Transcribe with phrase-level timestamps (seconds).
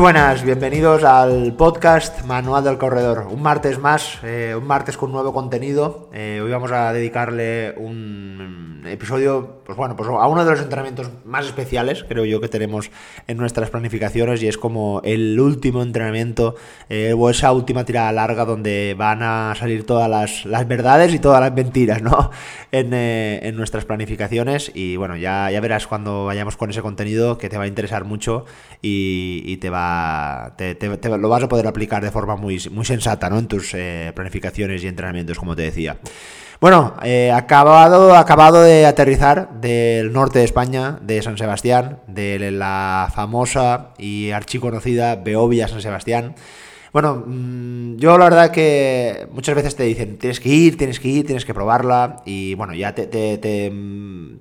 [0.00, 3.26] Buenas, bienvenidos al podcast Manual del Corredor.
[3.30, 6.08] Un martes más, eh, un martes con nuevo contenido.
[6.14, 8.29] Eh, hoy vamos a dedicarle un
[8.90, 12.90] episodio, pues bueno, pues a uno de los entrenamientos más especiales, creo yo, que tenemos
[13.26, 16.56] en nuestras planificaciones y es como el último entrenamiento
[16.88, 21.18] eh, o esa última tirada larga donde van a salir todas las, las verdades y
[21.18, 22.30] todas las mentiras, ¿no?
[22.72, 27.48] En, en, nuestras planificaciones y bueno, ya, ya verás cuando vayamos con ese contenido que
[27.48, 28.44] te va a interesar mucho
[28.80, 30.76] y, te va, te,
[31.18, 33.38] lo vas a poder aplicar de forma muy, muy sensata ¿no?
[33.40, 35.98] en tus eh, planificaciones y entrenamientos, como te decía.
[36.60, 43.10] Bueno, eh, acabado, acabado de aterrizar del norte de España, de San Sebastián, de la
[43.14, 46.34] famosa y archiconocida Beovia San Sebastián.
[46.92, 51.08] Bueno, mm, yo la verdad que muchas veces te dicen, tienes que ir, tienes que
[51.08, 53.72] ir, tienes que probarla, y bueno, ya te, te, te,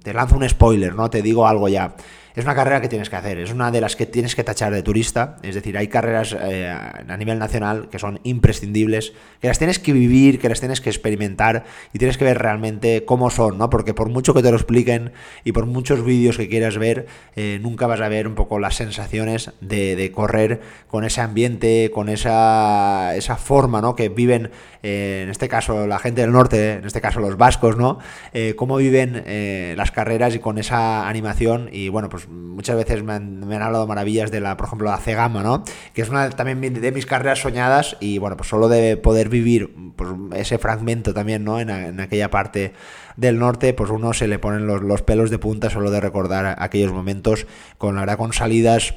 [0.03, 1.09] te lanzo un spoiler, ¿no?
[1.09, 1.95] Te digo algo ya
[2.35, 4.73] es una carrera que tienes que hacer, es una de las que tienes que tachar
[4.73, 9.57] de turista, es decir, hay carreras eh, a nivel nacional que son imprescindibles, que las
[9.57, 13.57] tienes que vivir, que las tienes que experimentar y tienes que ver realmente cómo son,
[13.57, 13.69] ¿no?
[13.69, 15.11] Porque por mucho que te lo expliquen
[15.43, 18.75] y por muchos vídeos que quieras ver, eh, nunca vas a ver un poco las
[18.75, 23.95] sensaciones de, correr con ese ambiente, con esa, esa forma, ¿no?
[23.95, 27.77] Que viven, eh, en este caso, la gente del norte, en este caso los vascos,
[27.77, 27.99] ¿no?
[28.55, 29.23] cómo viven
[29.75, 34.31] las carreras y con esa animación y bueno, pues muchas veces me han, hablado maravillas
[34.31, 35.63] de la, por ejemplo, la C-Gama, ¿no?
[35.93, 39.73] Que es una también de mis carreras soñadas y bueno, pues solo de poder vivir
[39.95, 41.59] pues, ese fragmento también, ¿no?
[41.59, 42.73] En, en, aquella parte
[43.15, 46.55] del norte, pues uno se le ponen los, los pelos de punta solo de recordar
[46.59, 48.95] aquellos momentos con la verdad con salidas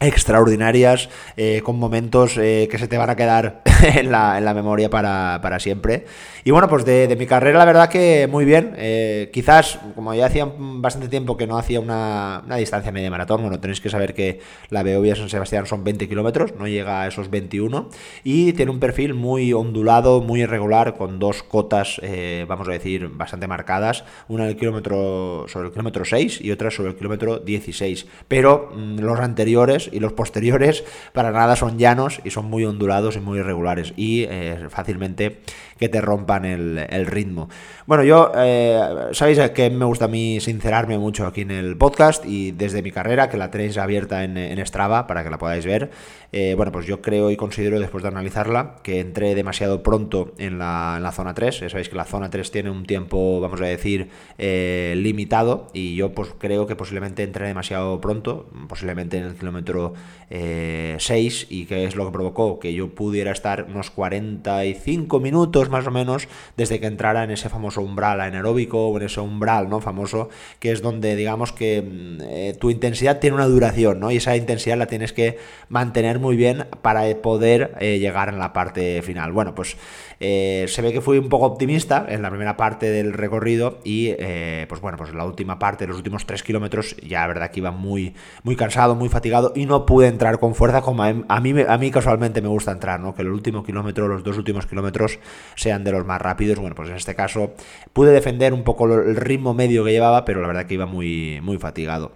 [0.00, 3.62] extraordinarias, eh, con momentos eh, que se te van a quedar
[3.94, 6.06] en la, en la memoria para, para, siempre.
[6.44, 8.74] Y bueno, pues de, mi carrera la verdad que muy bien.
[8.76, 13.42] Eh, quizás, como ya hacía bastante tiempo que no hacía una, una, distancia media maratón,
[13.42, 17.08] bueno, tenéis que saber que la Beovia San Sebastián son 20 kilómetros, no llega a
[17.08, 17.90] esos 21,
[18.24, 22.00] y tiene un perfil muy ondulado, muy irregular, con dos cotas,
[22.46, 26.70] vamos a decir, bastante marcadas, una en el kilómetro, sobre el kilómetro 6 y otra
[26.70, 28.06] sobre el kilómetro 16.
[28.28, 33.16] Pero mm, los anteriores y los posteriores para nada son llanos y son muy ondulados
[33.16, 33.65] y muy irregulares
[33.96, 35.38] y eh, fácilmente
[35.78, 37.48] que te rompan el, ritmo.
[37.86, 38.80] Bueno, yo, eh,
[39.12, 42.90] sabéis que me gusta a mí sincerarme mucho aquí en el podcast y desde mi
[42.90, 45.90] carrera, que la tenéis abierta en, en Strava para que la podáis ver,
[46.32, 50.58] eh, bueno, pues yo creo y considero después de analizarla que entré demasiado pronto en
[50.58, 51.60] la, zona 3.
[51.60, 55.94] Ya sabéis que la zona 3 tiene un tiempo, vamos a decir, eh, limitado y
[55.94, 59.94] yo pues creo que posiblemente entré demasiado pronto, posiblemente en el kilómetro
[60.28, 65.65] 6 eh, y que es lo que provocó que yo pudiera estar unos 45 minutos
[65.68, 69.68] más o menos desde que entrara en ese famoso umbral anaeróbico o en ese umbral
[69.68, 70.28] no famoso
[70.60, 74.10] que es donde digamos que mm, tu intensidad tiene una duración ¿no?
[74.10, 75.38] y esa intensidad la tienes que
[75.68, 79.32] mantener muy bien para poder eh, llegar en la parte final.
[79.32, 79.76] Bueno, pues
[80.20, 84.14] eh, se ve que fui un poco optimista en la primera parte del recorrido y
[84.18, 87.60] eh, pues bueno, pues la última parte, los últimos tres kilómetros, ya la verdad que
[87.60, 91.54] iba muy, muy cansado, muy fatigado y no pude entrar con fuerza como a mí,
[91.66, 93.14] a mí casualmente me gusta entrar, ¿no?
[93.14, 95.18] Que el último kilómetro, los dos últimos kilómetros
[95.56, 96.58] sean de los más rápidos.
[96.58, 97.54] Bueno, pues en este caso
[97.92, 101.40] pude defender un poco el ritmo medio que llevaba, pero la verdad que iba muy,
[101.42, 102.12] muy fatigado.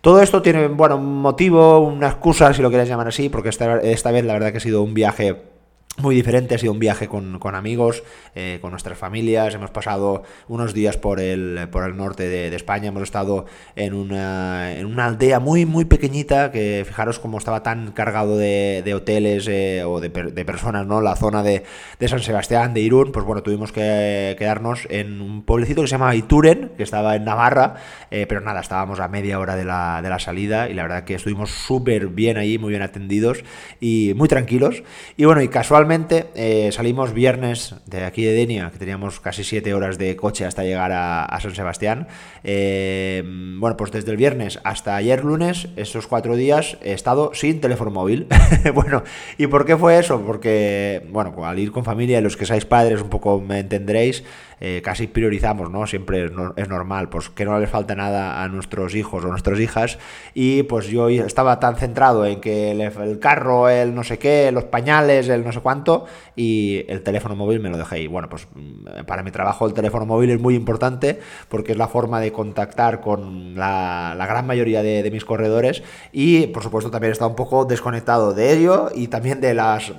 [0.00, 3.80] Todo esto tiene, bueno, un motivo, una excusa, si lo quieres llamar así, porque esta,
[3.80, 5.55] esta vez la verdad que ha sido un viaje
[5.98, 8.02] muy diferente, ha sido un viaje con, amigos,
[8.34, 12.88] eh, con nuestras familias, hemos pasado unos días por el, por el norte de, España,
[12.88, 13.46] hemos estado
[13.76, 18.92] en una, en una aldea muy muy pequeñita, que fijaros cómo estaba tan cargado de,
[18.94, 21.00] hoteles eh, o de, personas, ¿no?
[21.00, 21.64] La zona de,
[22.06, 26.14] San Sebastián, de Irún, pues bueno, tuvimos que quedarnos en un pueblecito que se llama
[26.14, 27.76] Ituren, que estaba en Navarra,
[28.10, 31.04] eh, pero nada, estábamos a media hora de la, de la salida y la verdad
[31.04, 33.44] que estuvimos súper bien allí, muy bien atendidos
[33.80, 34.82] y muy tranquilos.
[35.16, 35.85] Y bueno, y casualmente
[36.34, 40.64] eh, salimos viernes de aquí de Denia, que teníamos casi 7 horas de coche hasta
[40.64, 42.08] llegar a, San Sebastián.
[42.42, 43.22] Eh,
[43.58, 47.90] bueno, pues desde el viernes hasta ayer lunes, esos cuatro días, he estado sin teléfono
[47.90, 48.26] móvil.
[48.74, 49.04] bueno,
[49.38, 50.20] ¿y por qué fue eso?
[50.22, 54.24] Porque, bueno, al ir con familia, los que seáis padres un poco me entenderéis,
[54.60, 55.86] eh, casi priorizamos, ¿no?
[55.86, 59.98] Siempre es normal, pues que no les falta nada a nuestros hijos o nuestras hijas.
[60.34, 64.64] Y pues yo estaba tan centrado en que el, carro, el no sé qué, los
[64.64, 68.06] pañales, el no sé cuánto, y el teléfono móvil me lo dejé ahí.
[68.06, 71.88] Bueno, pues mm, para mi trabajo el teléfono móvil es muy importante porque es la
[71.88, 75.82] forma de contactar con la, gran mayoría de, de mis corredores
[76.12, 79.92] y por supuesto también está un poco desconectado de ello y también de las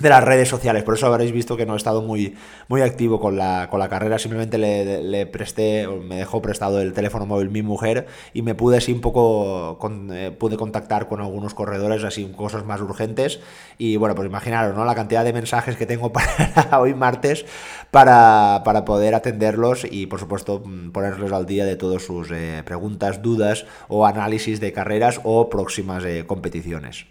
[0.00, 0.82] de las redes sociales.
[0.82, 2.36] Por eso habréis visto que no he estado muy,
[2.68, 4.18] muy activo con la, con la carrera.
[4.18, 8.78] Simplemente le, le presté, me dejó prestado el teléfono móvil mi mujer y me pude
[8.78, 9.78] así un poco,
[10.12, 13.40] eh, pude contactar con algunos corredores, así cosas más urgentes.
[13.78, 14.84] Y bueno, pues imaginaros, ¿no?
[14.84, 17.44] La cantidad de mensajes que tengo para hoy martes
[17.90, 22.62] para, para poder atenderlos y por supuesto mm, ponerles al día de todas sus eh,
[22.64, 27.06] preguntas, dudas o análisis de carreras o próximas eh, competiciones.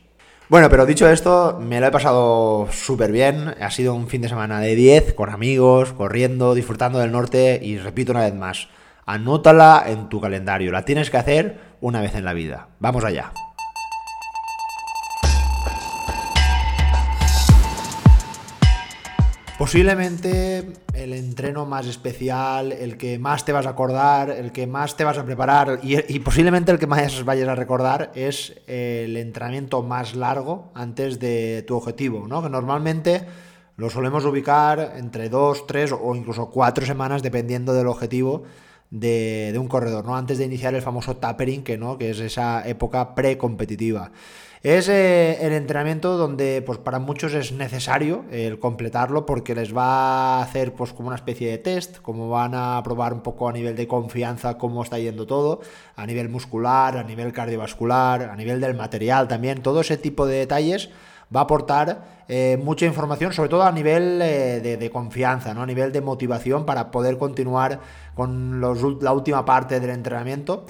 [0.50, 3.54] Bueno, pero dicho esto, me lo he pasado súper bien.
[3.62, 7.78] Ha sido un fin de semana de 10, con amigos, corriendo, disfrutando del norte y
[7.78, 8.68] repito una vez más,
[9.06, 10.72] anótala en tu calendario.
[10.72, 12.70] La tienes que hacer una vez en la vida.
[12.80, 13.32] Vamos allá.
[19.60, 24.96] Posiblemente el entreno más especial, el que más te vas a acordar, el que más
[24.96, 29.84] te vas a preparar y, posiblemente el que más vayas a recordar es el entrenamiento
[29.84, 32.42] más largo antes de tu objetivo, ¿no?
[32.42, 33.26] Que normalmente
[33.76, 38.44] lo solemos ubicar entre dos, tres o incluso cuatro semanas dependiendo del objetivo
[38.92, 40.16] de, un corredor, ¿no?
[40.16, 41.98] Antes de iniciar el famoso tapering, que, ¿no?
[41.98, 44.12] que es esa época precompetitiva.
[44.62, 50.40] Es eh, el entrenamiento donde pues para muchos es necesario el completarlo porque les va
[50.40, 53.54] a hacer pues como una especie de test, como van a probar un poco a
[53.54, 55.62] nivel de confianza cómo está yendo todo,
[55.96, 60.40] a nivel muscular, a nivel cardiovascular, a nivel del material también, todo ese tipo de
[60.40, 60.90] detalles
[61.36, 65.64] va a aportar eh, mucha información, sobre todo a nivel eh, de, confianza, ¿no?
[65.64, 67.80] a nivel de motivación para poder continuar
[68.16, 70.66] con la última parte del entrenamiento.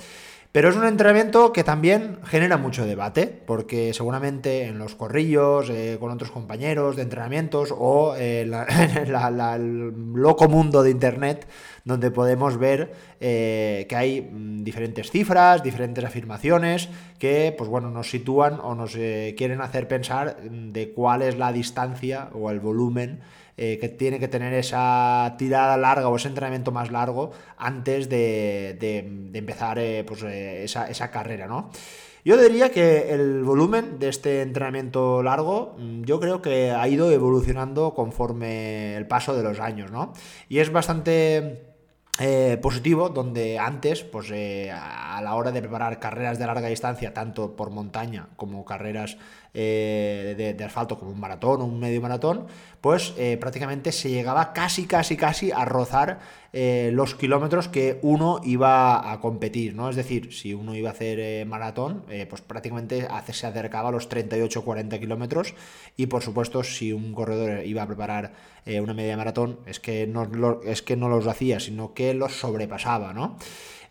[0.52, 5.98] Pero es un entrenamiento que también genera mucho debate, porque seguramente en los corrillos, eh,
[6.00, 8.54] con otros compañeros de entrenamientos o en
[8.96, 11.48] el loco mundo de Internet,
[11.86, 18.10] donde podemos ver eh, que hay mm, diferentes cifras, diferentes afirmaciones que pues bueno, nos
[18.10, 23.20] sitúan o nos eh, quieren hacer pensar de cuál es la distancia o el volumen
[23.62, 28.80] eh, que tiene que tener esa tirada larga o ese entrenamiento más largo antes de,
[29.34, 31.70] empezar eh, pues, eh, esa, carrera, ¿no?
[32.24, 37.12] Yo diría que el volumen de este entrenamiento largo, mm, yo creo que ha ido
[37.12, 40.14] evolucionando conforme el paso de los años, ¿no?
[40.48, 41.66] Y es bastante
[42.62, 47.70] positivo, donde antes, pues a la hora de preparar carreras de larga distancia, tanto por
[47.70, 49.18] montaña como carreras
[49.54, 52.48] de, de, asfalto, como un maratón o un medio maratón,
[52.82, 56.20] pues eh, prácticamente se llegaba casi, casi, casi a rozar
[56.54, 59.90] eh, los kilómetros que uno iba a competir, ¿no?
[59.90, 64.10] Es decir, si uno iba a hacer eh, maratón, pues prácticamente se acercaba a los
[64.10, 65.54] 38-40 kilómetros
[65.98, 68.34] y por supuesto si un corredor iba a preparar
[68.66, 73.14] una media maratón, es que, no, es que no los hacía, sino que los sobrepasaba,
[73.14, 73.38] ¿no?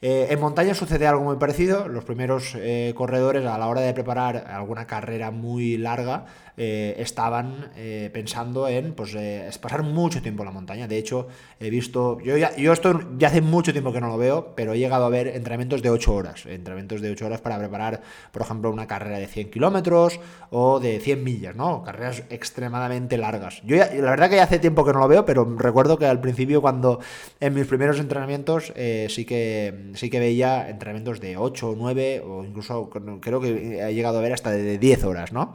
[0.00, 1.88] Eh, en montaña sucede algo muy parecido.
[1.88, 6.26] Los primeros eh, corredores a la hora de preparar alguna carrera muy larga
[6.58, 7.70] eh, estaban
[8.12, 9.16] pensando en pues,
[9.60, 10.88] pasar mucho tiempo en la montaña.
[10.88, 11.28] De hecho,
[11.60, 14.72] he visto, yo, ya, yo esto ya hace mucho tiempo que no lo veo, pero
[14.72, 16.46] he llegado a ver entrenamientos de 8 horas.
[16.46, 18.02] Entrenamientos de 8 horas para preparar,
[18.32, 20.20] por ejemplo, una carrera de 100 kilómetros
[20.50, 21.82] o de 100 millas, ¿no?
[21.84, 23.62] Carreras extremadamente largas.
[23.64, 26.20] Yo la verdad que ya hace tiempo que no lo veo, pero recuerdo que al
[26.20, 27.00] principio cuando
[27.40, 28.72] en mis primeros entrenamientos
[29.08, 32.90] sí que sí que veía entrenamientos de 8 o 9 o incluso
[33.20, 35.54] creo que ha llegado a ver hasta de 10 horas, ¿no?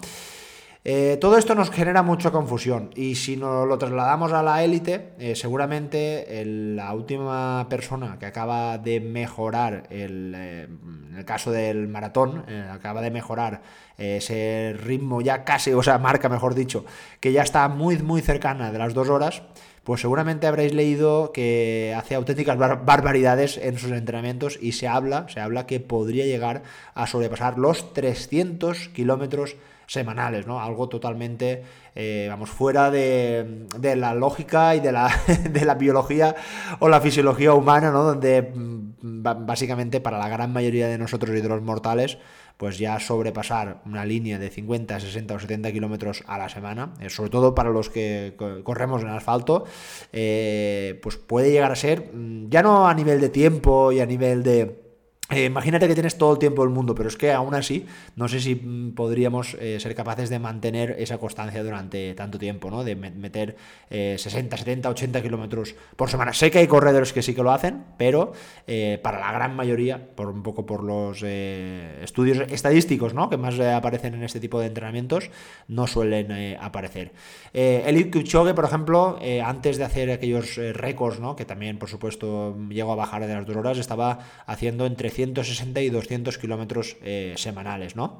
[0.86, 5.14] Eh, todo esto nos genera mucha confusión y si nos lo trasladamos a la élite,
[5.18, 10.68] eh, seguramente la última persona que acaba de mejorar, el, eh,
[11.10, 13.62] en el caso del maratón, acaba de mejorar
[13.98, 16.84] ese ritmo ya casi, o sea, marca mejor dicho,
[17.22, 19.44] que ya está muy, muy cercana de las dos horas,
[19.86, 25.40] pues seguramente habréis leído que hace auténticas barbaridades en sus entrenamientos y se habla, se
[25.40, 26.64] habla que podría llegar
[26.94, 29.56] a sobrepasar los 300 kilómetros
[29.88, 30.60] semanales, ¿no?
[30.60, 31.64] Algo totalmente,
[31.96, 35.12] eh, vamos, fuera de, la lógica y de la,
[35.50, 36.36] de la biología
[36.80, 38.04] o la fisiología humana, ¿no?
[38.04, 42.18] Donde mm, básicamente para la gran mayoría de nosotros y de los mortales,
[42.58, 47.10] pues ya sobrepasar una línea de 50, 60 o 70 kilómetros a la semana, eh,
[47.10, 49.66] sobre todo para los que corremos en asfalto,
[50.12, 54.06] eh, pues puede llegar a ser, mm, ya no a nivel de tiempo y a
[54.06, 54.83] nivel de
[55.30, 57.86] eh, imagínate que tienes todo el tiempo del mundo, pero es que aún así
[58.18, 62.70] no sé si mm, podríamos eh, ser capaces de mantener esa constancia durante tanto tiempo,
[62.70, 62.84] ¿no?
[62.84, 63.56] De meter
[63.90, 66.34] 60, 70, 80 kilómetros por semana.
[66.34, 68.34] Sé que hay corredores que sí que lo hacen, pero
[68.68, 73.30] eh, para la gran mayoría, por un poco por los estudios estadísticos, ¿no?
[73.30, 75.30] Que más aparecen en este tipo de entrenamientos,
[75.68, 77.14] no suelen aparecer.
[77.54, 81.36] el Kipchoge, por ejemplo, antes de hacer aquellos récords, ¿no?
[81.36, 85.82] Que también, por supuesto, llegó a bajar de las dos horas, estaba haciendo entre 160
[85.82, 88.20] y 200 kilómetros eh, semanales, ¿no?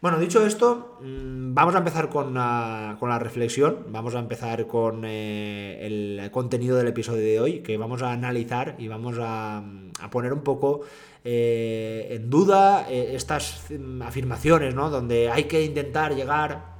[0.00, 5.78] Bueno, dicho esto, mm, vamos a empezar con la, reflexión, vamos a empezar con eh,
[5.82, 9.62] el contenido del episodio de hoy, que vamos a analizar y vamos a,
[10.10, 10.80] poner un poco
[11.22, 14.88] eh, en duda estas mm, afirmaciones, ¿no?
[14.88, 16.79] Donde hay que intentar llegar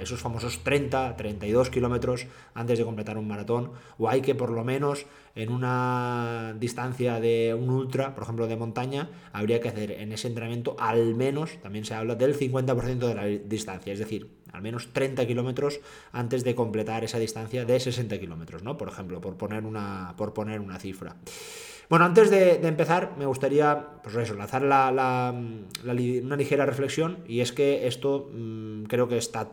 [0.00, 4.64] esos famosos 30, 32 kilómetros antes de completar un maratón, o hay que por lo
[4.64, 10.12] menos en una distancia de un ultra, por ejemplo de montaña, habría que hacer en
[10.12, 14.62] ese entrenamiento al menos, también se habla del 50% de la distancia, es decir, al
[14.62, 15.80] menos 30 kilómetros
[16.12, 18.76] antes de completar esa distancia de 60 kilómetros, ¿no?
[18.76, 21.16] Por ejemplo, por poner una, por poner una cifra.
[21.90, 25.34] Bueno, antes de, empezar, me gustaría, pues eso, lanzar la,
[25.84, 29.48] una ligera reflexión, y es que esto mm, creo que está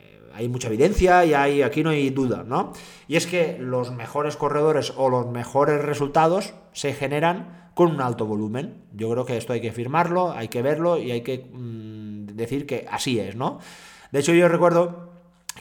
[0.00, 2.72] eh, hay mucha evidencia y hay, aquí no hay duda, ¿no?
[3.06, 8.24] Y es que los mejores corredores o los mejores resultados se generan con un alto
[8.24, 8.84] volumen.
[8.94, 12.64] Yo creo que esto hay que firmarlo, hay que verlo y hay que mm, decir
[12.64, 13.58] que así es, ¿no?
[14.10, 15.11] De hecho, yo recuerdo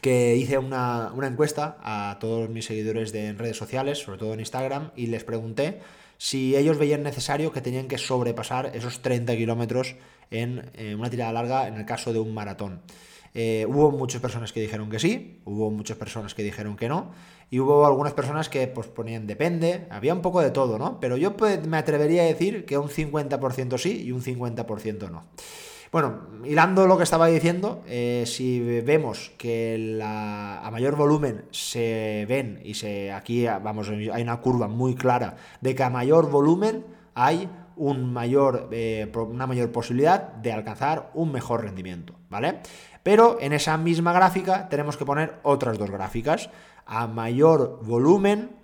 [0.02, 4.92] que hice una, encuesta a todos mis seguidores de redes sociales, sobre todo en Instagram,
[4.96, 5.80] y les pregunté
[6.18, 9.96] si ellos veían necesario que tenían que sobrepasar esos 30 kilómetros
[10.30, 12.82] en, una tirada larga en el caso de un maratón.
[13.34, 17.12] Eh, hubo muchas personas que dijeron que sí, hubo muchas personas que dijeron que no,
[17.50, 21.00] y hubo algunas personas que pues ponían depende, había un poco de todo, ¿no?
[21.00, 25.26] Pero yo pues, me atrevería a decir que un 50% sí y un 50% no.
[25.92, 32.62] Bueno, hilando lo que estaba diciendo, eh, si vemos que a mayor volumen se ven
[32.64, 37.50] y se aquí vamos hay una curva muy clara de que a mayor volumen hay
[38.72, 42.60] eh, una mayor posibilidad de alcanzar un mejor rendimiento, ¿vale?
[43.04, 46.50] Pero en esa misma gráfica tenemos que poner otras dos gráficas.
[46.86, 48.61] A mayor volumen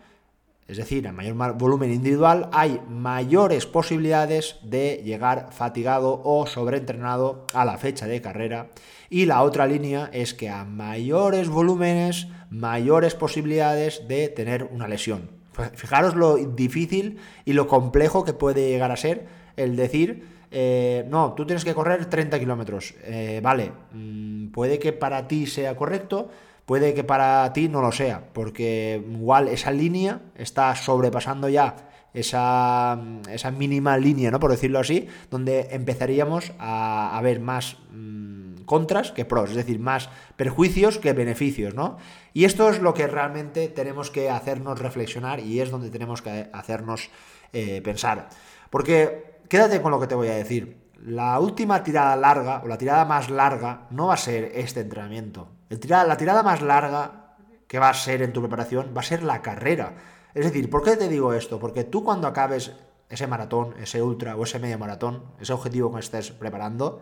[0.68, 7.64] es decir, a mayor volumen individual hay mayores posibilidades de llegar fatigado o sobreentrenado a
[7.64, 8.68] la fecha de carrera.
[9.10, 15.30] Y la otra línea es que a mayores volúmenes, mayores posibilidades de tener una lesión.
[15.74, 21.34] Fijaros lo difícil y lo complejo que puede llegar a ser el decir, eh, no,
[21.34, 22.94] tú tienes que correr 30 kilómetros.
[23.04, 26.30] Eh, vale, mm, puede que para ti sea correcto,
[26.68, 31.78] Puede que para ti no lo sea, porque igual esa línea está sobrepasando ya
[32.14, 34.42] esa, esa mínima línea, ¿no?
[34.42, 40.10] Por decirlo así, donde empezaríamos a, ver más mm, contras que pros, es decir, más
[40.36, 42.00] perjuicios que beneficios, ¿no?
[42.34, 46.50] Y esto es lo que realmente tenemos que hacernos reflexionar y es donde tenemos que
[46.52, 47.10] hacernos
[47.54, 48.28] eh, pensar.
[48.70, 50.80] Porque quédate con lo que te voy a decir.
[51.02, 55.57] La última tirada larga o la tirada más larga no va a ser este entrenamiento
[55.70, 57.36] la tirada más larga
[57.68, 59.96] que va a ser en tu preparación va a ser la carrera.
[60.34, 61.60] Es decir, ¿por qué te digo esto?
[61.60, 62.72] Porque tú cuando acabes
[63.10, 67.02] ese maratón, ese ultra o ese medio maratón, ese objetivo que estés preparando,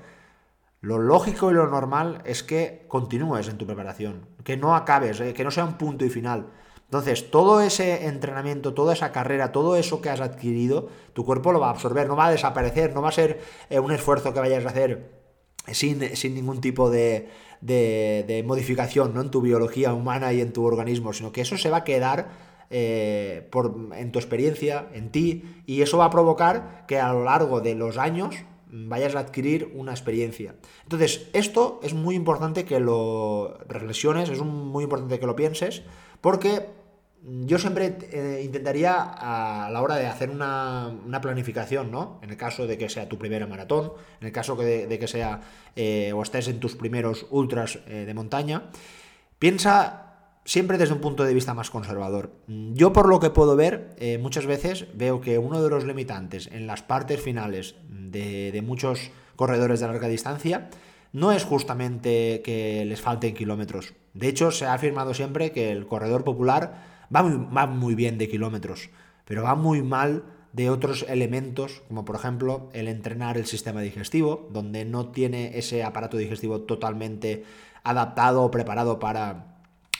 [0.81, 5.33] lo lógico y lo normal es que continúes en tu preparación, que no acabes, eh,
[5.33, 6.47] que no sea un punto y final.
[6.85, 11.59] Entonces, todo ese entrenamiento, toda esa carrera, todo eso que has adquirido, tu cuerpo lo
[11.59, 14.39] va a absorber, no va a desaparecer, no va a ser eh, un esfuerzo que
[14.39, 15.25] vayas a hacer
[15.71, 17.29] sin, sin ningún tipo de,
[17.61, 19.21] de, modificación ¿no?
[19.21, 22.29] en tu biología humana y en tu organismo, sino que eso se va a quedar
[22.69, 27.23] eh, por, en tu experiencia, en ti, y eso va a provocar que a lo
[27.23, 28.35] largo de los años
[28.67, 30.55] vayas a adquirir una experiencia.
[30.83, 35.83] Entonces, esto es muy importante que lo reflexiones, es muy importante que lo pienses,
[36.21, 36.67] porque
[37.27, 42.19] yo siempre eh, intentaría a la hora de hacer una, planificación, ¿no?
[42.21, 45.41] En el caso de que sea tu primera maratón, en el caso de, que sea
[45.75, 48.69] eh, o estés en tus primeros ultras eh, de montaña,
[49.39, 50.01] piensa
[50.43, 52.31] siempre desde un punto de vista más conservador.
[52.47, 56.67] Yo por lo que puedo ver, muchas veces veo que uno de los limitantes en
[56.67, 60.69] las partes finales de, de muchos corredores de larga distancia
[61.13, 63.95] no es justamente que les falten kilómetros.
[64.13, 68.89] De hecho, se ha afirmado siempre que el corredor popular va muy, bien de kilómetros,
[69.25, 74.47] pero va muy mal de otros elementos, como por ejemplo el entrenar el sistema digestivo,
[74.51, 77.43] donde no tiene ese aparato digestivo totalmente
[77.83, 79.55] adaptado o preparado para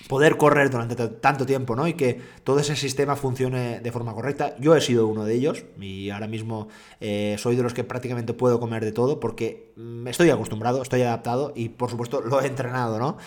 [0.08, 1.88] poder correr durante tanto tiempo, ¿no?
[1.88, 4.56] Y que todo ese sistema funcione de forma correcta.
[4.60, 6.68] Yo he sido uno de ellos y ahora mismo
[7.00, 11.02] eh, soy de los que prácticamente puedo comer de todo porque me estoy acostumbrado, estoy
[11.02, 13.18] adaptado y por supuesto lo he entrenado, ¿no?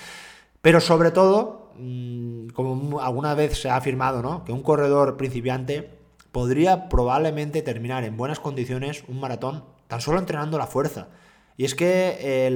[0.61, 4.45] Pero sobre todo Mm, como alguna vez se ha afirmado, ¿no?
[4.45, 5.91] Que un corredor principiante
[6.33, 11.09] podría probablemente terminar en buenas condiciones un maratón tan solo entrenando la fuerza.
[11.57, 12.49] Y es que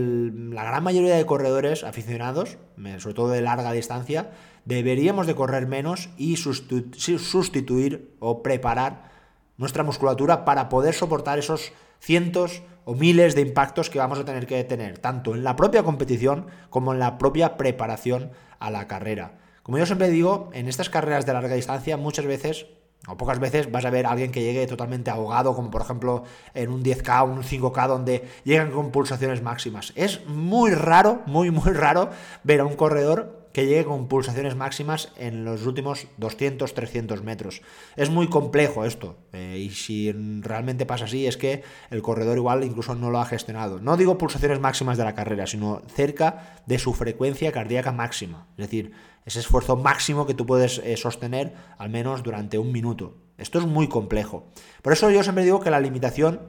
[0.52, 2.58] la gran mayoría de corredores aficionados,
[2.98, 4.30] sobre todo de larga distancia,
[4.64, 9.10] deberíamos de correr menos y sustituir o preparar
[9.56, 14.46] nuestra musculatura para poder soportar esos cientos o miles de impactos que vamos a tener
[14.46, 19.38] que tener, tanto en la propia competición como en la propia preparación a la carrera.
[19.62, 22.66] Como yo siempre digo, en estas carreras de larga distancia muchas veces
[23.08, 26.22] o pocas veces vas a ver a alguien que llegue totalmente ahogado, como por ejemplo
[26.54, 29.92] en un 10K o un 5K, donde llegan con pulsaciones máximas.
[29.96, 32.10] Es muy raro, muy, muy raro
[32.44, 37.62] ver a un corredor que llegue con pulsaciones máximas en los últimos 200, 300 metros.
[37.96, 42.64] Es muy complejo esto, eh, y si realmente pasa así es que el corredor igual
[42.64, 43.80] incluso no lo ha gestionado.
[43.80, 48.46] No digo pulsaciones máximas de la carrera, sino cerca de su frecuencia cardíaca máxima.
[48.56, 48.92] Es decir,
[49.24, 53.16] ese esfuerzo máximo que tú puedes eh, sostener al menos durante un minuto.
[53.38, 54.48] Esto es muy complejo.
[54.82, 56.40] Por eso yo siempre digo que la limitación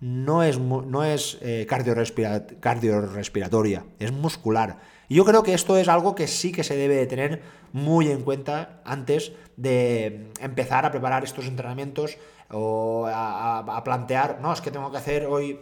[0.00, 4.80] no es, no es eh, cardiorrespiratoria, es muscular.
[5.08, 8.10] Y yo creo que esto es algo que sí que se debe de tener muy
[8.10, 12.18] en cuenta antes de empezar a preparar estos entrenamientos
[12.50, 15.58] o a, plantear, no, es que tengo que hacer hoy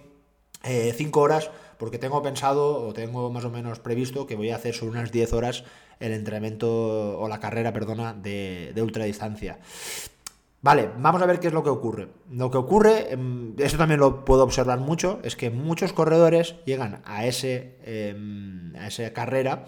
[0.63, 4.57] 5 eh, horas porque tengo pensado o tengo más o menos previsto que voy a
[4.57, 5.65] hacer sobre unas 10 horas
[6.01, 9.59] el entrenamiento o la carrera, perdona, de, de ultradistancia.
[10.65, 12.09] Vale, vamos a ver qué es lo que ocurre.
[12.31, 17.03] Lo que ocurre, em, eso también lo puedo observar mucho, es que muchos corredores llegan
[17.05, 19.67] a, ese, em, a esa carrera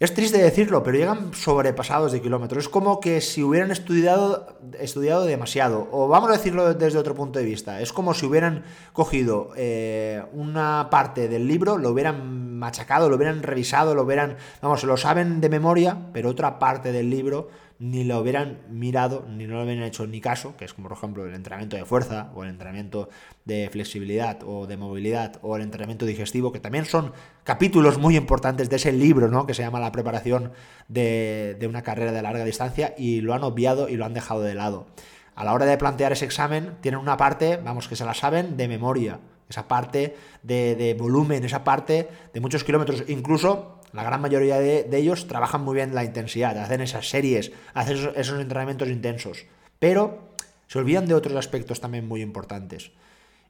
[0.00, 2.64] es triste decirlo, pero llegan sobrepasados de kilómetros.
[2.64, 4.46] Es como que si hubieran estudiado,
[4.78, 5.88] estudiado demasiado.
[5.92, 7.82] O vamos a decirlo desde otro punto de vista.
[7.82, 13.42] Es como si hubieran cogido eh, una parte del libro, lo hubieran machacado, lo hubieran
[13.42, 14.38] revisado, lo hubieran...
[14.62, 19.46] Vamos, lo saben de memoria, pero otra parte del libro ni lo hubieran mirado, ni
[19.46, 22.30] no lo hubieran hecho ni caso, que es como por ejemplo el entrenamiento de fuerza,
[22.34, 23.08] o el entrenamiento
[23.46, 28.68] de flexibilidad, o de movilidad, o el entrenamiento digestivo, que también son capítulos muy importantes
[28.68, 29.46] de ese libro, ¿no?
[29.46, 30.52] Que se llama La preparación
[30.88, 34.42] de, de una carrera de larga distancia, y lo han obviado y lo han dejado
[34.42, 34.86] de lado.
[35.34, 38.58] A la hora de plantear ese examen, tienen una parte, vamos, que se la saben
[38.58, 44.20] de memoria, esa parte de, de volumen, esa parte de muchos kilómetros, incluso la gran
[44.20, 49.46] mayoría de, ellos trabajan muy bien la intensidad, hacen esas series, hacen esos, entrenamientos intensos,
[49.78, 50.30] pero
[50.66, 52.92] se olvidan de otros aspectos también muy importantes.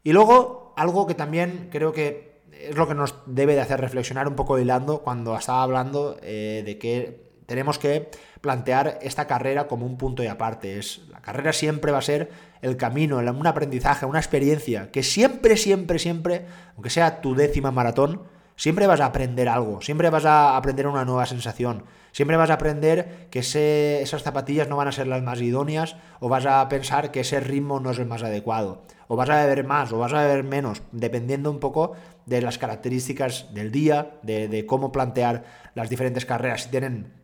[0.03, 4.29] Y luego, algo que también creo que es lo que nos debe de hacer reflexionar
[4.29, 8.09] un poco hilando cuando estaba hablando eh, de que tenemos que
[8.40, 10.79] plantear esta carrera como un punto y aparte.
[10.79, 12.31] Es, la carrera siempre va a ser
[12.62, 18.22] el camino, un aprendizaje, una experiencia que siempre, siempre, siempre, aunque sea tu décima maratón,
[18.61, 22.55] siempre vas a aprender algo, siempre vas a aprender una nueva sensación, siempre vas a
[22.55, 27.11] aprender que esas zapatillas no van a ser las más idóneas o vas a pensar
[27.11, 30.12] que ese ritmo no es el más adecuado, o vas a beber más o vas
[30.12, 31.92] a beber menos, dependiendo un poco
[32.27, 35.44] de las características del día, de, cómo plantear
[35.75, 37.14] las diferentes carreras, si tienen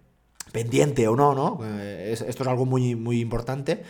[0.52, 1.60] pendiente o no, ¿no?
[1.62, 3.82] Eh, esto es algo muy, muy importante.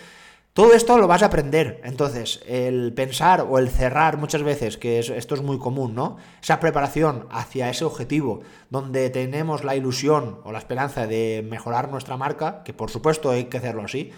[0.57, 1.83] Todo esto lo vas a aprender.
[1.85, 6.17] Entonces, el pensar o el cerrar muchas veces, que esto es muy común, ¿no?
[6.43, 8.41] Esa preparación hacia ese objetivo,
[8.71, 13.45] donde tenemos la ilusión o la esperanza de mejorar nuestra marca, que por supuesto hay
[13.45, 14.13] que hacerlo así,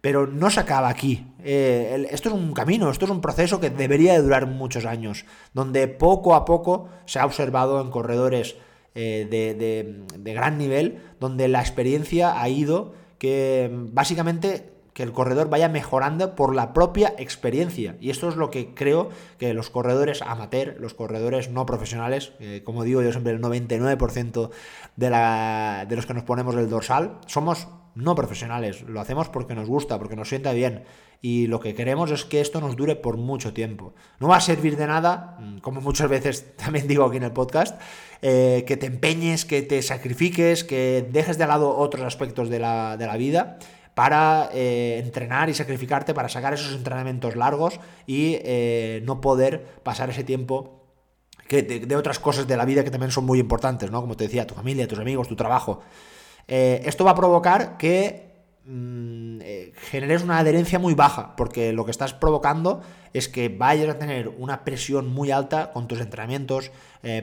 [0.00, 1.28] pero no se acaba aquí.
[1.44, 5.26] Eh, esto es un camino, esto es un proceso que debería de durar muchos años,
[5.52, 8.56] donde poco a poco se ha observado en corredores
[8.96, 15.68] eh, de gran nivel, donde la experiencia ha ido que básicamente que el corredor vaya
[15.68, 17.96] mejorando por la propia experiencia.
[18.00, 22.62] Y esto es lo que creo que los corredores amateur, los corredores no profesionales, eh,
[22.64, 24.50] como digo yo siempre, el 99%
[24.96, 28.82] de, la, de los que nos ponemos el dorsal, somos no profesionales.
[28.82, 30.84] Lo hacemos porque nos gusta, porque nos sienta bien.
[31.20, 33.94] Y lo que queremos es que esto nos dure por mucho tiempo.
[34.20, 37.32] No va a servir de nada, mm, como muchas veces también digo aquí en el
[37.32, 37.80] podcast,
[38.22, 42.96] eh, que te empeñes, que te sacrifiques, que dejes de lado otros aspectos de la,
[42.96, 43.58] de la vida
[43.94, 50.10] para eh, entrenar y sacrificarte para sacar esos entrenamientos largos y eh, no poder pasar
[50.10, 50.82] ese tiempo
[51.48, 54.00] que de, otras cosas de la vida que también son muy importantes, ¿no?
[54.00, 55.82] Como te decía, tu familia, tus amigos, tu trabajo.
[56.48, 58.33] Eh, esto va a provocar que
[58.66, 59.40] mm,
[59.90, 64.28] generes una adherencia muy baja, porque lo que estás provocando es que vayas a tener
[64.28, 66.72] una presión muy alta con tus entrenamientos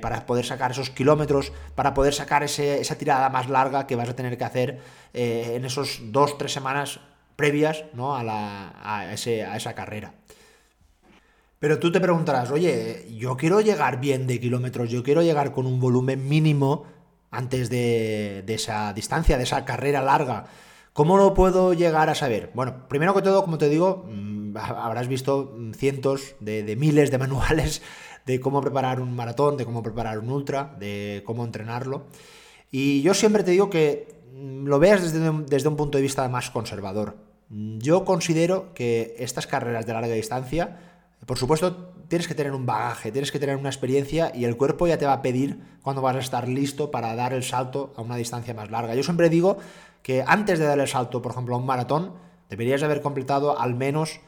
[0.01, 4.15] para poder sacar esos kilómetros, para poder sacar esa tirada más larga que vas a
[4.15, 4.79] tener que hacer
[5.13, 6.99] eh, en esos dos, tres semanas
[7.35, 8.15] previas ¿no?
[8.15, 10.13] a, la, a, ese, a esa carrera.
[11.59, 15.65] Pero tú te preguntarás, oye, yo quiero llegar bien de kilómetros, yo quiero llegar con
[15.65, 16.85] un volumen mínimo
[17.29, 20.45] antes de, de, esa distancia, de esa carrera larga.
[20.93, 22.51] ¿Cómo lo puedo llegar a saber?
[22.53, 27.81] Bueno, primero que todo, como te digo, mm, habrás visto cientos de, miles de manuales
[28.25, 32.07] de cómo preparar un maratón, de cómo preparar un ultra, de cómo entrenarlo.
[32.71, 36.01] Y yo siempre te digo que Mm, lo veas desde un, desde un punto de
[36.01, 37.17] vista más conservador.
[37.49, 40.79] Mm, yo considero que estas carreras de larga distancia
[41.25, 44.87] por supuesto, tienes que tener un bagaje, tienes que tener una experiencia y el cuerpo
[44.87, 48.01] ya te va a pedir cuando vas a estar listo para dar el salto a
[48.01, 48.95] una distancia más larga.
[48.95, 49.57] Yo siempre digo
[50.03, 52.13] que antes de dar el salto, por ejemplo, a un maratón,
[52.49, 54.19] deberías haber completado al menos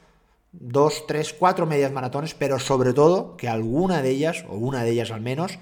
[0.51, 4.91] dos, tres, cuatro medias maratones, pero sobre todo que alguna de ellas, o una de
[4.91, 5.59] ellas al menos,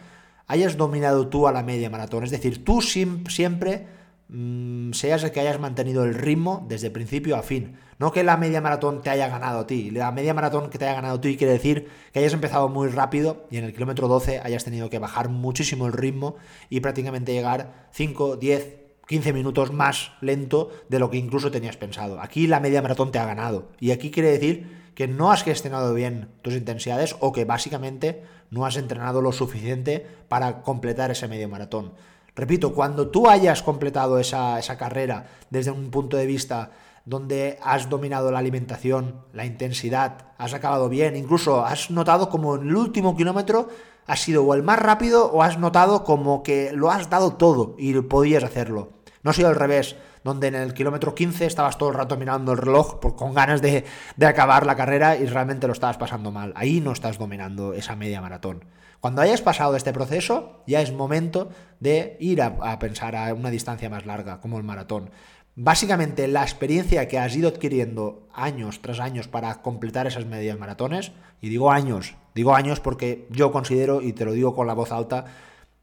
[0.47, 2.23] hayas dominado tú a la media maratón.
[2.23, 3.87] Es decir, tú siempre
[4.33, 7.77] Mm, seas el que hayas mantenido el ritmo desde principio a fin.
[7.99, 9.91] No que la media maratón te haya ganado a ti.
[9.91, 12.87] La media maratón que te haya ganado a ti quiere decir que hayas empezado muy
[12.87, 16.37] rápido y en el kilómetro 12 hayas tenido que bajar muchísimo el ritmo
[16.69, 18.75] y prácticamente llegar 5, 10,
[19.11, 22.21] 15 minutos más lento de lo que incluso tenías pensado.
[22.21, 23.67] Aquí la media maratón te ha ganado.
[23.77, 28.65] Y aquí quiere decir que no has gestionado bien tus intensidades o que básicamente no
[28.65, 31.91] has entrenado lo suficiente para completar ese medio maratón.
[32.37, 36.71] Repito, cuando tú hayas completado esa, carrera desde un punto de vista
[37.03, 42.69] donde has dominado la alimentación, la intensidad, has acabado bien, incluso has notado como en
[42.69, 43.67] el último kilómetro
[44.07, 47.75] has sido o el más rápido o has notado como que lo has dado todo
[47.77, 49.00] y podías hacerlo.
[49.23, 52.51] No ha sido al revés, donde en el kilómetro 15 estabas todo el rato mirando
[52.51, 56.31] el reloj por, con ganas de, de acabar la carrera y realmente lo estabas pasando
[56.31, 56.53] mal.
[56.55, 58.63] Ahí no estás dominando esa media maratón.
[59.01, 63.89] Cuando hayas pasado este proceso, ya es momento de ir a, pensar a una distancia
[63.89, 65.09] más larga, como el maratón.
[65.55, 71.13] Básicamente, la experiencia que has ido adquiriendo años tras años para completar esas medias maratones,
[71.41, 74.91] y digo años, digo años porque yo considero, y te lo digo con la voz
[74.91, 75.25] alta,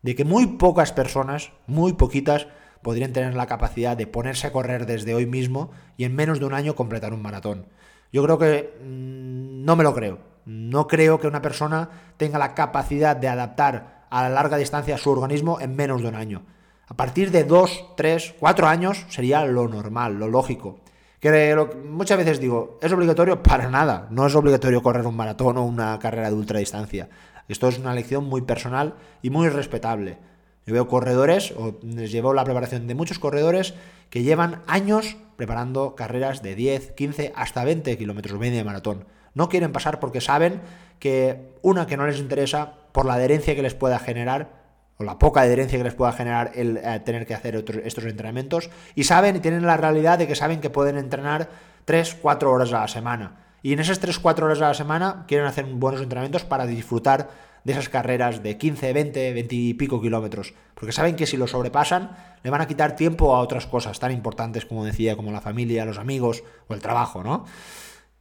[0.02, 2.46] de que muy pocas personas, muy poquitas,
[2.82, 6.46] podrían tener la capacidad de ponerse a correr desde hoy mismo y en menos de
[6.46, 7.66] un año completar un maratón.
[8.12, 10.18] Yo creo que mm, no me lo creo.
[10.44, 15.10] No creo que una persona tenga la capacidad de adaptar a la larga distancia su
[15.10, 16.42] organismo en menos de un año.
[16.86, 20.80] A partir de dos, tres, cuatro años sería lo normal, lo lógico.
[21.20, 23.42] Que muchas veces digo, ¿es obligatorio?
[23.42, 24.06] Para nada.
[24.10, 27.08] No es obligatorio correr un maratón o una carrera de ultradistancia.
[27.48, 30.18] Esto es una lección muy personal y muy respetable.
[30.68, 33.72] Yo veo corredores, o les llevo la preparación de muchos corredores
[34.10, 39.06] que llevan años preparando carreras de 10, 15, hasta 20 kilómetros media de maratón.
[39.32, 40.60] No quieren pasar porque saben
[40.98, 44.58] que una que no les interesa por la adherencia que les pueda generar
[44.98, 48.68] o la poca adherencia que les pueda generar el eh, tener que hacer estos entrenamientos
[48.94, 51.48] y saben y tienen la realidad de que saben que pueden entrenar
[51.86, 53.47] 3, 4 horas a la semana.
[53.62, 57.30] Y en esas 3, 4 horas a la semana quieren hacer buenos entrenamientos para disfrutar
[57.64, 60.54] de esas carreras de 15, 20, 20 y pico kilómetros.
[60.74, 64.12] Porque saben que si lo sobrepasan, le van a quitar tiempo a otras cosas tan
[64.12, 67.44] importantes como decía, como la familia, los amigos o el trabajo, ¿no?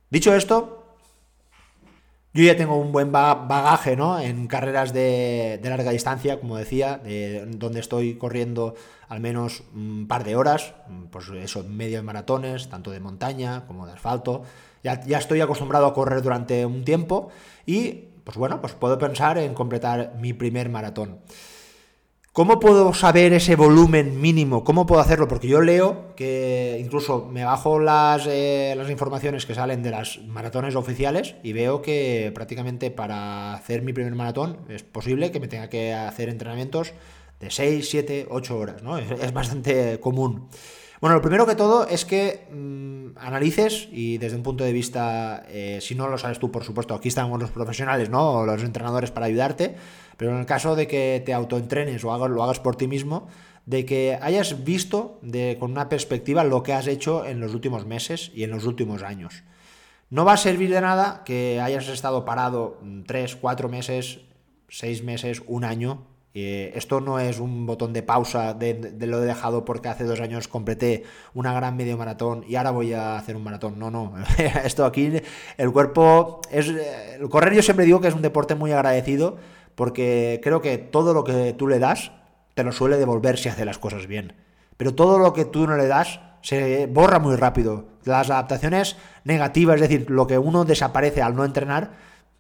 [0.10, 0.77] Dicho esto,
[2.38, 4.19] yo ya tengo un buen bagaje ¿no?
[4.19, 7.02] en carreras de, larga distancia, como decía,
[7.47, 8.76] donde estoy corriendo
[9.10, 10.76] al menos un par de horas,
[11.10, 14.43] pues eso, medios maratones, tanto de montaña como de asfalto.
[14.84, 17.30] Ya, ya estoy acostumbrado a correr durante un tiempo
[17.65, 21.17] y, pues bueno, pues puedo pensar en completar mi primer maratón.
[22.38, 24.63] ¿Cómo puedo saber ese volumen mínimo?
[24.63, 25.28] ¿Cómo puedo hacerlo?
[25.28, 30.19] Porque yo leo que incluso me bajo las, eh, las informaciones que salen de las
[30.19, 35.47] maratones oficiales y veo que prácticamente para hacer mi primer maratón es posible que me
[35.47, 36.93] tenga que hacer entrenamientos
[37.39, 39.00] de 6, 7, 8 horas, ¿no?
[39.00, 40.47] Es, bastante común.
[41.02, 45.43] Bueno, lo primero que todo es que mm, analices y desde un punto de vista,
[45.50, 48.45] eh, si no lo sabes tú, por supuesto, aquí estamos los profesionales, ¿no?
[48.45, 49.76] Los entrenadores para ayudarte
[50.17, 53.27] pero en el caso de que te autoentrenes o lo hagas por ti mismo,
[53.67, 57.86] de que hayas visto de, con una perspectiva lo que has hecho en los últimos
[57.86, 59.43] meses y en los últimos años.
[60.10, 64.21] No va a servir de nada que hayas estado parado 3, 4 meses,
[64.69, 66.08] 6 meses, un año.
[66.34, 70.21] esto no es un botón de pausa de, de, lo he dejado porque hace dos
[70.21, 71.03] años completé
[71.34, 73.77] una gran medio maratón y ahora voy a hacer un maratón.
[73.77, 74.13] No, no.
[74.63, 75.12] Esto aquí,
[75.58, 76.67] el cuerpo es.
[77.19, 79.38] El correr yo siempre digo que es un deporte muy agradecido
[79.78, 82.12] porque creo que todo lo que tú le das
[82.56, 84.34] te lo suele devolver si hace las cosas bien.
[84.76, 87.86] Pero todo lo que tú no le das se borra muy rápido.
[88.04, 91.92] Las adaptaciones negativas, es decir, lo que uno desaparece al no entrenar,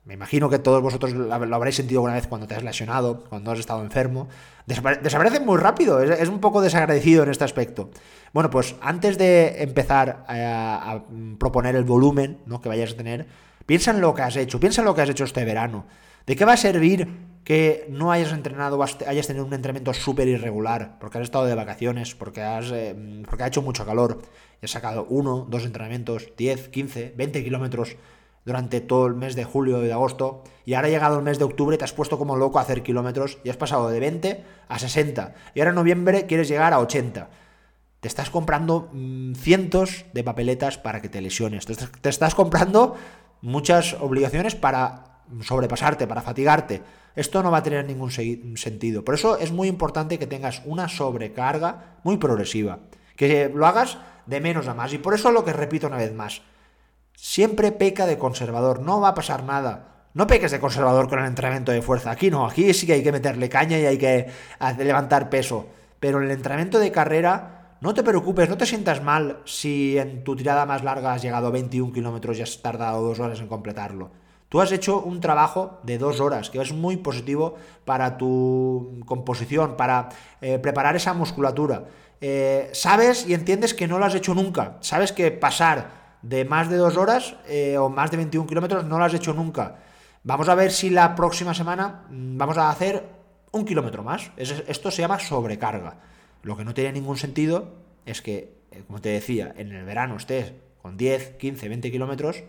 [0.03, 3.51] me imagino que todos vosotros lo habréis sentido alguna vez cuando te has lesionado, cuando
[3.51, 4.29] has estado enfermo,
[4.65, 7.91] desaparecen muy rápido, es, un poco desagradecido en este aspecto.
[8.33, 11.03] Bueno, pues antes de empezar a, a
[11.37, 12.61] proponer el volumen ¿no?
[12.61, 13.27] que vayas a tener,
[13.67, 15.85] piensa en lo que has hecho, piensa en lo que has hecho este verano.
[16.25, 20.97] ¿De qué va a servir que no hayas entrenado, hayas tenido un entrenamiento súper irregular,
[20.99, 24.19] porque has estado de vacaciones, porque, has, eh, porque ha hecho mucho calor,
[24.61, 27.95] y has sacado uno, dos entrenamientos, 10, 15, 20 kilómetros
[28.43, 31.39] durante todo el mes de julio y de agosto, y ahora ha llegado el mes
[31.39, 34.43] de octubre, te has puesto como loco a hacer kilómetros y has pasado de 20
[34.67, 37.29] a 60, y ahora en noviembre quieres llegar a 80.
[38.01, 41.65] Te estás comprando mm, cientos de papeletas para que te lesiones.
[41.65, 42.97] te estás comprando
[43.41, 46.81] muchas obligaciones para sobrepasarte, para fatigarte.
[47.15, 49.03] Esto no va a tener ningún sentido.
[49.03, 52.79] Por eso es muy importante que tengas una sobrecarga muy progresiva.
[53.15, 54.93] Que lo hagas de menos a más.
[54.93, 56.41] Y por eso lo que repito una vez más.
[57.15, 58.81] Siempre peca de conservador.
[58.81, 60.09] No va a pasar nada.
[60.13, 62.11] No peques de conservador con el entrenamiento de fuerza.
[62.11, 62.45] Aquí no.
[62.45, 64.27] Aquí sí que hay que meterle caña y hay que
[64.77, 65.67] levantar peso.
[65.99, 70.23] Pero en el entrenamiento de carrera, no te preocupes, no te sientas mal si en
[70.23, 73.47] tu tirada más larga has llegado a 21 kilómetros y has tardado dos horas en
[73.47, 74.11] completarlo.
[74.49, 79.75] Tú has hecho un trabajo de dos horas, que es muy positivo para tu composición,
[79.75, 81.85] para eh, preparar esa musculatura.
[82.21, 84.77] Eh, sabes y entiendes que no lo has hecho nunca.
[84.79, 88.97] Sabes que pasar de más de dos horas eh, o más de 21 kilómetros no
[88.97, 89.79] lo has hecho nunca.
[90.23, 93.03] Vamos a ver si la próxima semana mm, vamos a hacer
[93.51, 94.31] un kilómetro más.
[94.37, 95.97] Esto se llama sobrecarga.
[96.43, 97.73] Lo que no tiene ningún sentido
[98.05, 98.53] es que,
[98.87, 102.43] como te decía, en el verano estés con 10, 15, 20 kilómetros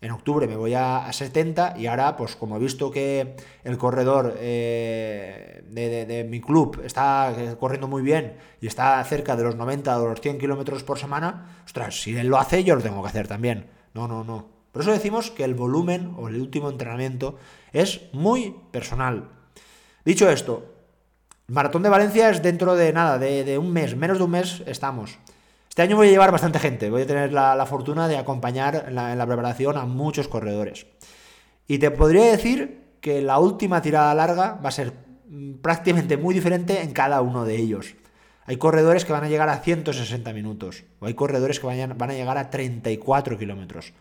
[0.00, 4.34] en octubre me voy a, 70 y ahora, pues como he visto que el corredor
[4.38, 10.08] eh, de, mi club está corriendo muy bien y está cerca de los 90 o
[10.08, 13.28] los 100 kilómetros por semana, ostras, si él lo hace, yo lo tengo que hacer
[13.28, 13.66] también.
[13.92, 14.46] No, no, no.
[14.72, 17.36] Por eso decimos que el volumen o el último entrenamiento
[17.72, 19.28] es muy personal.
[20.04, 20.64] Dicho esto,
[21.48, 24.30] el maratón de Valencia es dentro de nada, de, de un mes, menos de un
[24.30, 25.18] mes estamos.
[25.70, 28.96] Este año voy a llevar bastante gente, voy a tener la, fortuna de acompañar en
[28.96, 30.88] la, preparación a muchos corredores.
[31.68, 34.92] Y te podría decir que la última tirada larga va a ser
[35.28, 37.94] mm, prácticamente muy diferente en cada uno de ellos.
[38.46, 42.14] Hay corredores que van a llegar a 160 minutos, o hay corredores que van a
[42.14, 43.92] llegar a 34 kilómetros.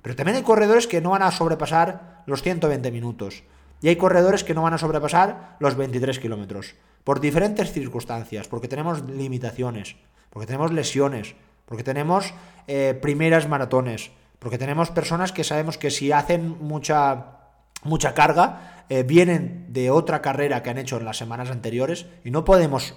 [0.00, 3.42] Pero también hay corredores que no van a sobrepasar los 120 minutos.
[3.82, 6.74] Y hay corredores que no van a sobrepasar los 23 kilómetros.
[7.08, 9.96] Por diferentes circunstancias, porque tenemos limitaciones
[10.28, 12.34] porque tenemos lesiones, porque tenemos
[12.66, 17.38] eh, primeras maratones, porque tenemos personas que sabemos que si hacen mucha,
[17.82, 22.30] mucha carga, eh, vienen de otra carrera que han hecho en las semanas anteriores y
[22.30, 22.94] no podemos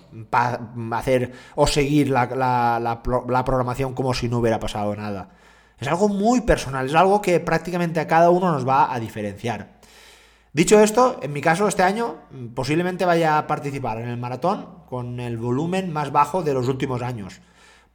[0.92, 2.26] hacer o seguir la,
[2.82, 5.30] la, programación como si no hubiera pasado nada.
[5.80, 9.80] Es algo muy personal, es algo que prácticamente a cada uno nos va a diferenciar.
[10.54, 14.68] Dicho esto, en mi caso este año mm, posiblemente vaya a participar en el maratón
[14.90, 17.40] con el volumen más bajo de los últimos años.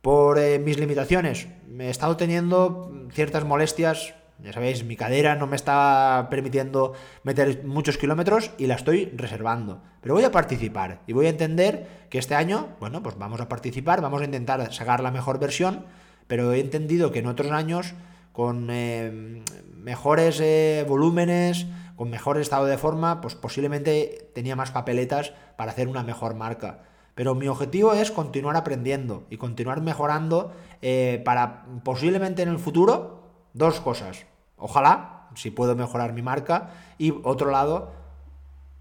[0.01, 5.57] Por eh, mis limitaciones, he estado teniendo ciertas molestias, ya sabéis, mi cadera no me
[5.57, 9.83] está permitiendo meter muchos kilómetros y la estoy reservando.
[10.01, 13.51] Pero voy a participar y voy a entender que este año, bueno, pues vamos a
[13.51, 15.85] participar, vamos a intentar sacar la mejor versión,
[16.27, 17.93] pero he entendido que en otros años,
[18.33, 19.43] con eh,
[19.75, 25.89] mejores eh, volúmenes, con mejor estado de forma, pues posiblemente tenía más papeletas para hacer
[25.89, 26.85] una mejor marca.
[27.15, 33.23] Pero mi objetivo es continuar aprendiendo y continuar mejorando eh, para posiblemente en el futuro
[33.55, 34.27] dos cosas.
[34.59, 36.71] Ojalá, si puedo mejorar mi marca.
[36.99, 37.93] Y otro lado,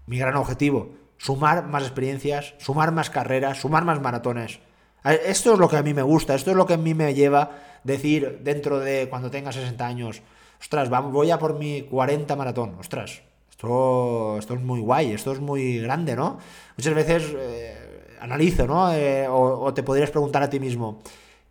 [0.06, 4.60] mi gran objetivo, sumar más experiencias, sumar más carreras, sumar más maratones.
[5.04, 7.14] Esto es lo que a mí me gusta, esto es lo que a mí me
[7.14, 7.50] lleva
[7.84, 10.22] decir dentro de cuando tenga 60 años,
[10.60, 15.40] ostras, voy a por mi 40 maratón, ostras, esto, esto es muy guay, esto es
[15.40, 16.38] muy grande, ¿no?
[16.76, 18.92] Muchas veces eh, analizo, ¿no?
[18.92, 21.00] Eh, o, te podrías preguntar a ti mismo,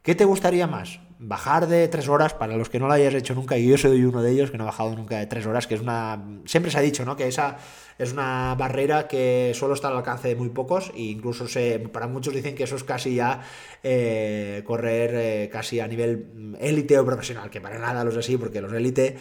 [0.06, 1.00] ¿qué te gustaría más?
[1.18, 4.06] Bajar de tres horas, para los que no lo hayas hecho nunca, y yo soy
[4.06, 6.24] uno de ellos que no he bajado nunca de tres horas, que es una...
[6.46, 7.15] Siempre se ha dicho, ¿no?
[7.15, 7.58] Que esa
[7.98, 12.08] es una barrera que solo está al alcance de muy pocos e incluso se, para
[12.08, 13.41] muchos dicen que eso es casi ya
[13.82, 18.18] eh, correr eh, casi a nivel mm, élite o profesional, que para nada lo es
[18.18, 19.18] así porque los élite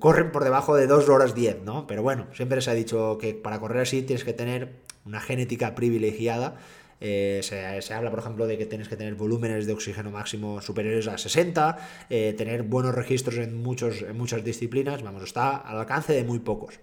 [0.00, 1.86] corren por debajo de 2 horas 10, ¿no?
[1.86, 5.76] Pero bueno, siempre se ha dicho que para correr así tienes que tener una genética
[5.76, 6.56] privilegiada.
[7.00, 11.08] Eh, se, habla, por ejemplo, de que tienes que tener volúmenes de oxígeno máximo superiores
[11.08, 11.78] a 60,
[12.08, 16.80] tener buenos registros en, muchos, en muchas disciplinas, vamos, está al alcance de muy pocos.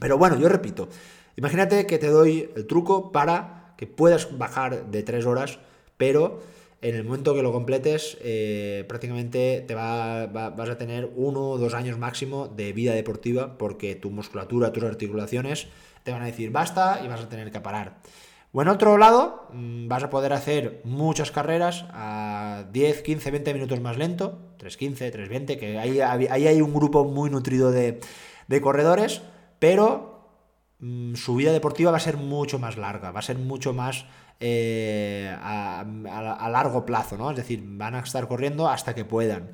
[0.00, 0.88] Pero bueno, yo repito,
[1.36, 5.58] imagínate que te doy el truco para que puedas bajar de 3 horas,
[5.96, 6.40] pero
[6.82, 11.58] en el momento que lo completes, eh, prácticamente te va, vas a tener uno o
[11.58, 15.68] dos años máximo de vida deportiva porque tu musculatura, tus articulaciones
[16.02, 17.98] te van a decir basta y vas a tener que parar.
[18.52, 23.54] O en otro lado, mm, vas a poder hacer muchas carreras a 10, 15, 20
[23.54, 28.00] minutos más lento, 3.15, 3.20, que ahí, ahí hay un grupo muy nutrido de,
[28.48, 29.22] de corredores
[29.62, 30.26] pero
[30.80, 34.06] mm, su vida deportiva va a ser mucho más larga, va a ser mucho más
[34.40, 37.30] eh, a, largo plazo, ¿no?
[37.30, 39.52] Es decir, van a estar corriendo hasta que puedan.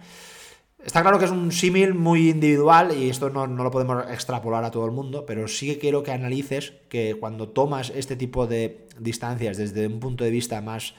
[0.83, 4.65] Está claro que es un símil muy individual y esto no, no, lo podemos extrapolar
[4.65, 8.47] a todo el mundo, pero sí que quiero que analices que cuando tomas este tipo
[8.47, 10.95] de distancias desde un punto de vista más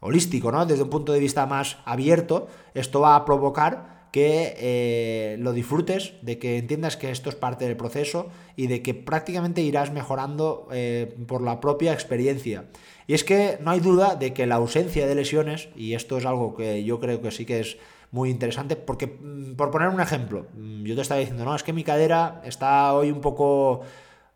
[0.00, 0.66] holístico, ¿no?
[0.66, 6.14] Desde un punto de vista más abierto, esto va a provocar que eh, lo disfrutes,
[6.22, 10.68] de que entiendas que esto es parte del proceso y de que prácticamente irás mejorando
[10.72, 12.66] eh, por la propia experiencia.
[13.06, 16.24] Y es que no hay duda de que la ausencia de lesiones, y esto es
[16.24, 17.76] algo que yo creo que sí que es
[18.10, 21.62] muy interesante, porque mm, por poner un ejemplo, mm, yo te estaba diciendo, no, es
[21.62, 23.82] que mi cadera está hoy un poco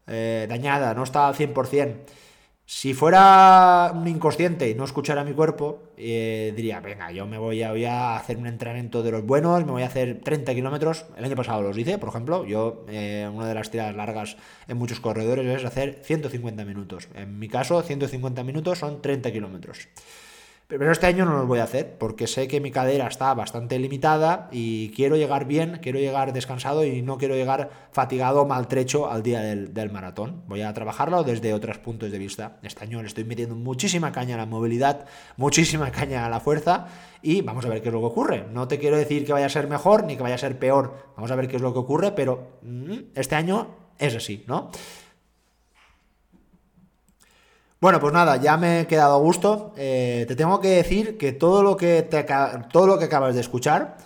[0.06, 1.96] eh, dañada, no está al 100%.
[2.74, 7.62] Si fuera un inconsciente y no escuchara mi cuerpo, eh, diría, venga, yo me voy
[7.62, 11.04] a, hacer un entrenamiento de los buenos, me voy a hacer 30 kilómetros.
[11.16, 14.36] El año pasado los hice, por ejemplo, yo eh, una de las tiradas largas
[14.68, 17.08] en muchos corredores es hacer 150 minutos.
[17.14, 19.88] En mi caso, 150 minutos son 30 kilómetros.
[20.78, 23.78] Pero este año no lo voy a hacer porque sé que mi cadera está bastante
[23.78, 29.22] limitada y quiero llegar bien, quiero llegar descansado y no quiero llegar fatigado maltrecho al
[29.22, 30.44] día del, maratón.
[30.46, 32.56] Voy a trabajarlo desde otros puntos de vista.
[32.62, 35.04] Este año le estoy metiendo muchísima caña a la movilidad,
[35.36, 36.86] muchísima caña a la fuerza
[37.20, 38.46] y vamos a ver qué es lo que ocurre.
[38.50, 41.12] No te quiero decir que vaya a ser mejor ni que vaya a ser peor.
[41.16, 44.70] Vamos a ver qué es lo que ocurre, pero mm, este año es así, ¿no?
[47.82, 49.72] Bueno, pues nada, ya me he quedado a gusto.
[49.76, 52.08] Eh, te tengo que decir que todo lo que,
[52.70, 53.96] todo lo que acabas de escuchar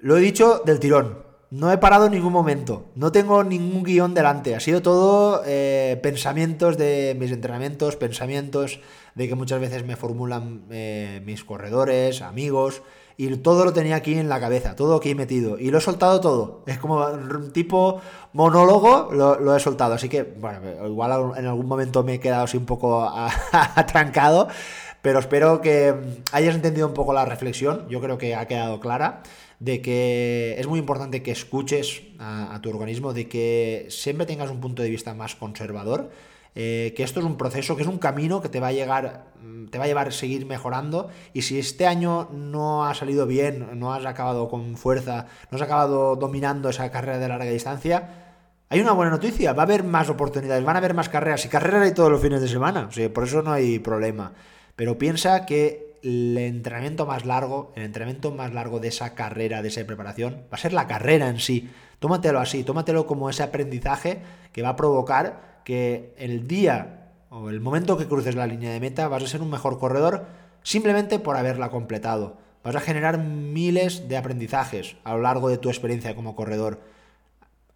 [0.00, 1.22] lo he dicho del tirón.
[1.48, 2.86] No he parado en ningún momento.
[2.96, 4.56] No tengo ningún guion delante.
[4.56, 8.80] Ha sido todo eh, pensamientos de mis entrenamientos, pensamientos
[9.14, 12.82] de que muchas veces me formulan eh, mis corredores, amigos
[13.16, 15.58] y todo lo tenía aquí en la cabeza, todo aquí metido.
[15.58, 16.62] Y lo he soltado todo.
[16.66, 18.00] Es como un tipo
[18.32, 19.94] monólogo, lo, he soltado.
[19.94, 23.08] Así que, bueno, igual en algún momento me he quedado así un poco
[23.52, 24.48] atrancado.
[25.02, 25.94] Pero espero que
[26.32, 27.86] hayas entendido un poco la reflexión.
[27.88, 29.22] Yo creo que ha quedado clara
[29.60, 34.60] de que es muy importante que escuches a tu organismo, de que siempre tengas un
[34.60, 36.10] punto de vista más conservador
[36.54, 39.26] eh, que esto es un proceso, que es un camino que te va a llegar,
[39.42, 41.08] mm, te va a llevar a seguir mejorando.
[41.32, 45.62] Y si este año no ha salido bien, no has acabado con fuerza, no has
[45.62, 48.24] acabado dominando esa carrera de larga distancia,
[48.68, 51.48] hay una buena noticia, va a haber más oportunidades, van a haber más carreras y
[51.48, 54.32] carreras hay todos los fines de semana, por eso no hay problema.
[54.74, 59.68] Pero piensa que el entrenamiento más largo, el entrenamiento más largo de esa carrera, de
[59.68, 61.70] esa preparación, va a ser la carrera en sí.
[61.98, 67.60] Tómatelo así, tómatelo como ese aprendizaje que va a provocar que el día o el
[67.60, 70.26] momento que cruces la línea de meta vas a ser un mejor corredor
[70.62, 72.36] simplemente por haberla completado.
[72.62, 76.80] Vas a generar miles de aprendizajes a lo largo de tu experiencia como corredor.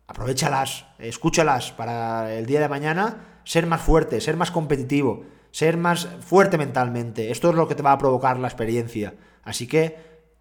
[0.07, 6.09] Aprovechalas, escúchalas para el día de mañana ser más fuerte, ser más competitivo, ser más
[6.21, 7.31] fuerte mentalmente.
[7.31, 9.15] Esto es lo que te va a provocar la experiencia.
[9.43, 9.97] Así que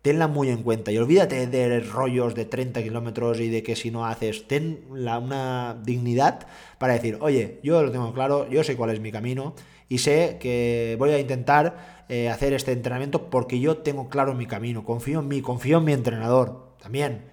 [0.08, 3.92] tenla muy en cuenta y olvídate de rollos de 30 kilómetros y de que si
[3.92, 8.78] no haces, ten la, una dignidad para decir, oye, yo lo tengo claro, yo sé
[8.78, 9.54] cuál es mi camino
[9.90, 14.46] y sé que voy a intentar eh, hacer este entrenamiento porque yo tengo claro mi
[14.46, 17.26] camino, confío en mí, confío en mi entrenador también.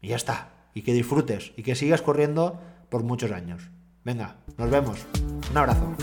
[0.00, 0.68] Y ya está.
[0.72, 3.70] Y que disfrutes y que sigas corriendo por muchos años.
[4.04, 5.04] Venga, nos vemos.
[5.50, 5.96] Un abrazo.